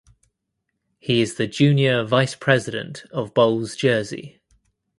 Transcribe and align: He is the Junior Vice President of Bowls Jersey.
He 0.97 1.21
is 1.21 1.35
the 1.35 1.45
Junior 1.45 2.03
Vice 2.03 2.33
President 2.33 3.03
of 3.11 3.35
Bowls 3.35 3.75
Jersey. 3.75 4.41